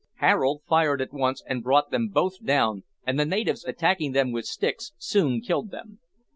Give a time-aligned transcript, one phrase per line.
[0.15, 4.45] Harold fired at once and brought them both down, and the natives, attacking them with
[4.47, 5.99] sticks, soon killed them.